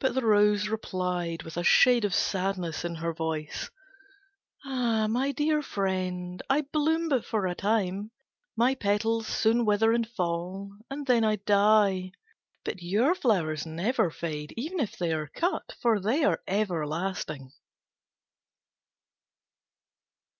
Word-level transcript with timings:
But 0.00 0.14
the 0.16 0.26
Rose 0.26 0.66
replied 0.66 1.44
with 1.44 1.56
a 1.56 1.62
shade 1.62 2.04
of 2.04 2.12
sadness 2.12 2.84
in 2.84 2.96
her 2.96 3.12
voice, 3.14 3.70
"Ah, 4.64 5.06
my 5.06 5.30
dear 5.30 5.62
friend, 5.62 6.42
I 6.50 6.62
bloom 6.62 7.08
but 7.08 7.24
for 7.24 7.46
a 7.46 7.54
time: 7.54 8.10
my 8.56 8.74
petals 8.74 9.28
soon 9.28 9.64
wither 9.64 9.92
and 9.92 10.08
fall, 10.08 10.72
and 10.90 11.06
then 11.06 11.22
I 11.22 11.36
die. 11.36 12.10
But 12.64 12.82
your 12.82 13.14
flowers 13.14 13.64
never 13.64 14.10
fade, 14.10 14.52
even 14.56 14.80
if 14.80 14.98
they 14.98 15.12
are 15.12 15.28
cut; 15.28 15.76
for 15.80 16.00
they 16.00 16.24
are 16.24 16.42
everlasting." 16.48 17.52